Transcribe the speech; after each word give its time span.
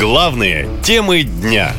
Главные 0.00 0.66
темы 0.82 1.24
дня. 1.24 1.74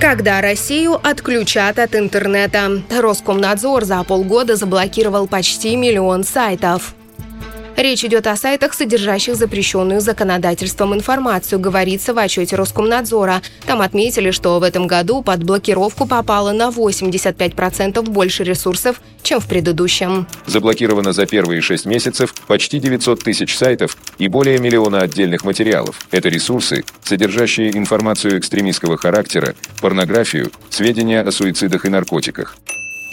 Когда 0.00 0.40
Россию 0.40 0.98
отключат 1.00 1.78
от 1.78 1.94
интернета? 1.94 2.82
Роскомнадзор 2.90 3.84
за 3.84 4.02
полгода 4.02 4.56
заблокировал 4.56 5.28
почти 5.28 5.76
миллион 5.76 6.24
сайтов. 6.24 6.96
Речь 7.76 8.04
идет 8.04 8.26
о 8.26 8.36
сайтах, 8.36 8.74
содержащих 8.74 9.34
запрещенную 9.34 10.00
законодательством 10.00 10.94
информацию, 10.94 11.58
говорится 11.58 12.12
в 12.12 12.18
отчете 12.18 12.56
Роскомнадзора. 12.56 13.42
Там 13.66 13.80
отметили, 13.80 14.30
что 14.30 14.58
в 14.60 14.62
этом 14.62 14.86
году 14.86 15.22
под 15.22 15.42
блокировку 15.42 16.06
попало 16.06 16.52
на 16.52 16.68
85% 16.68 18.02
больше 18.02 18.44
ресурсов, 18.44 19.00
чем 19.22 19.40
в 19.40 19.46
предыдущем. 19.46 20.26
Заблокировано 20.46 21.12
за 21.12 21.26
первые 21.26 21.60
шесть 21.62 21.86
месяцев 21.86 22.34
почти 22.46 22.78
900 22.78 23.24
тысяч 23.24 23.56
сайтов 23.56 23.96
и 24.18 24.28
более 24.28 24.58
миллиона 24.58 25.00
отдельных 25.00 25.44
материалов. 25.44 25.98
Это 26.10 26.28
ресурсы, 26.28 26.84
содержащие 27.02 27.76
информацию 27.76 28.38
экстремистского 28.38 28.96
характера, 28.98 29.54
порнографию, 29.80 30.50
сведения 30.70 31.20
о 31.22 31.32
суицидах 31.32 31.86
и 31.86 31.88
наркотиках. 31.88 32.56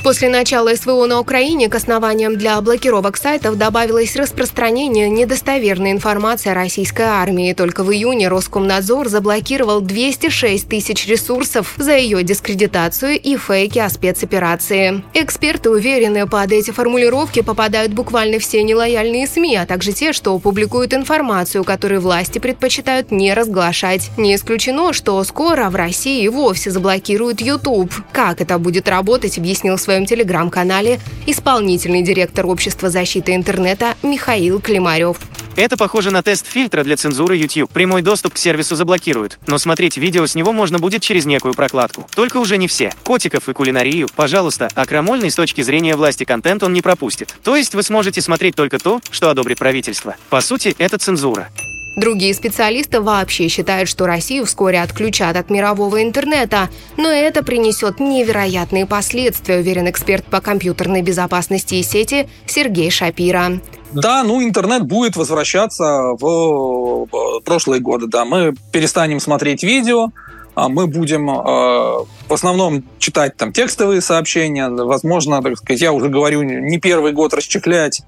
После 0.04 0.30
начала 0.30 0.74
СВО 0.76 1.06
на 1.08 1.20
Украине 1.20 1.68
к 1.68 1.76
основаниям 1.76 2.38
для 2.38 2.60
блокировок 2.62 3.18
сайтов 3.18 3.58
добавилось 3.58 4.16
распространение 4.16 5.10
недостоверной 5.10 5.92
информации 5.92 6.52
о 6.52 6.54
российской 6.54 7.02
армии. 7.02 7.54
Только 7.54 7.84
в 7.84 7.92
июне 7.92 8.30
Роскомнадзор 8.30 9.10
заблокировал 9.10 9.82
206 9.82 10.70
тысяч 10.70 11.06
ресурсов 11.06 11.74
за 11.78 11.98
ее 11.98 12.24
дискредитацию 12.24 13.20
и 13.20 13.36
фейки 13.36 13.80
о 13.80 13.90
спецоперации. 13.90 15.04
Эксперты 15.14 15.70
уверены, 15.70 16.26
под 16.28 16.54
эти 16.54 16.72
формулировки 16.72 17.42
попадают 17.42 17.92
буквально 17.92 18.40
все 18.40 18.64
нелояльные 18.64 19.28
СМИ, 19.28 19.58
а 19.58 19.66
также 19.66 19.92
те, 19.92 20.14
что 20.14 20.40
публикуют 20.40 20.94
информацию, 20.94 21.66
которую 21.66 22.00
власти 22.00 22.40
предпочитают 22.40 23.12
не 23.12 23.34
разглашать. 23.34 24.12
Не 24.16 24.36
исключено, 24.36 24.94
что 24.94 25.22
скоро 25.26 25.70
в 25.70 25.76
России 25.76 26.26
вовсе 26.30 26.72
заблокируют 26.72 27.42
YouTube. 27.42 27.94
Как 28.14 28.40
это 28.40 28.58
будет 28.60 28.88
работать, 28.88 29.38
объяснил 29.38 29.78
своем 29.90 30.06
телеграм-канале 30.06 31.00
исполнительный 31.26 32.04
директор 32.04 32.46
Общества 32.46 32.92
защиты 32.92 33.34
интернета 33.34 33.96
Михаил 34.04 34.62
Климарев. 34.62 35.18
Это 35.56 35.78
похоже 35.78 36.12
на 36.12 36.22
тест 36.22 36.46
фильтра 36.46 36.84
для 36.84 36.96
цензуры 36.96 37.36
YouTube. 37.36 37.72
Прямой 37.72 38.04
доступ 38.04 38.36
к 38.36 38.38
сервису 38.38 38.76
заблокируют, 38.76 39.40
но 39.48 39.58
смотреть 39.58 39.98
видео 39.98 40.28
с 40.28 40.36
него 40.36 40.52
можно 40.52 40.78
будет 40.78 41.02
через 41.02 41.26
некую 41.26 41.56
прокладку. 41.56 42.08
Только 42.14 42.38
уже 42.38 42.58
не 42.58 42.68
все. 42.68 42.94
Котиков 43.04 43.50
и 43.50 43.54
кулинарию, 43.54 44.08
пожалуйста, 44.16 44.70
а 44.76 44.86
крамольный 44.86 45.32
с 45.32 45.36
точки 45.36 45.62
зрения 45.62 45.96
власти 45.96 46.24
контент 46.24 46.62
он 46.62 46.72
не 46.72 46.84
пропустит. 46.84 47.36
То 47.44 47.56
есть 47.56 47.74
вы 47.74 47.82
сможете 47.82 48.22
смотреть 48.22 48.56
только 48.56 48.78
то, 48.78 49.02
что 49.10 49.32
одобрит 49.32 49.58
правительство. 49.58 50.16
По 50.30 50.42
сути, 50.42 50.76
это 50.78 51.00
цензура. 51.00 51.50
Другие 51.96 52.34
специалисты 52.34 53.02
вообще 53.02 53.48
считают, 53.48 53.90
что 53.90 54.06
Россию 54.06 54.46
вскоре 54.46 54.82
отключат 54.82 55.36
от 55.36 55.50
мирового 55.50 56.02
интернета, 56.02 56.70
но 56.98 57.10
это 57.10 57.44
принесет 57.44 58.00
невероятные 58.00 58.86
последствия, 58.86 59.58
уверен 59.58 59.90
эксперт 59.90 60.24
по 60.26 60.40
компьютерной 60.40 61.02
безопасности 61.02 61.76
и 61.76 61.84
сети 61.84 62.30
Сергей 62.46 62.90
Шапира. 62.90 63.60
Да, 63.92 64.24
ну 64.24 64.42
интернет 64.42 64.84
будет 64.84 65.16
возвращаться 65.16 66.16
в 66.20 67.08
прошлые 67.44 67.82
годы, 67.82 68.08
да. 68.08 68.24
Мы 68.24 68.54
перестанем 68.72 69.20
смотреть 69.20 69.64
видео, 69.64 70.12
а 70.56 70.70
мы 70.70 70.88
будем 70.88 71.30
э, 71.30 71.34
в 71.34 72.34
основном 72.34 72.84
читать 73.00 73.36
там 73.36 73.52
текстовые 73.52 74.02
сообщения, 74.02 74.70
возможно, 74.70 75.42
так 75.42 75.58
сказать, 75.58 75.82
я 75.82 75.92
уже 75.92 76.10
говорю, 76.10 76.44
не 76.44 76.80
первый 76.80 77.14
год 77.14 77.34
расчехлять 77.34 78.04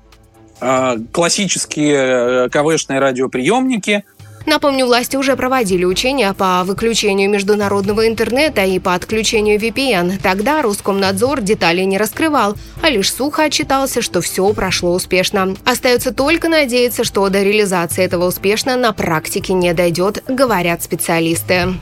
классические 1.11 2.45
э, 2.45 2.49
КВшные 2.49 2.99
радиоприемники. 2.99 4.03
Напомню, 4.45 4.85
власти 4.87 5.15
уже 5.15 5.35
проводили 5.35 5.85
учения 5.85 6.33
по 6.33 6.63
выключению 6.63 7.29
международного 7.29 8.07
интернета 8.07 8.63
и 8.63 8.79
по 8.79 8.95
отключению 8.95 9.59
VPN. 9.59 10.19
Тогда 10.21 10.61
Роскомнадзор 10.61 11.41
деталей 11.41 11.85
не 11.85 11.97
раскрывал, 11.97 12.55
а 12.81 12.89
лишь 12.89 13.13
сухо 13.13 13.43
отчитался, 13.43 14.01
что 14.01 14.21
все 14.21 14.51
прошло 14.53 14.93
успешно. 14.93 15.55
Остается 15.63 16.11
только 16.11 16.49
надеяться, 16.49 17.03
что 17.03 17.29
до 17.29 17.43
реализации 17.43 18.03
этого 18.03 18.25
успешно 18.27 18.75
на 18.77 18.93
практике 18.93 19.53
не 19.53 19.73
дойдет, 19.73 20.23
говорят 20.27 20.81
специалисты. 20.81 21.75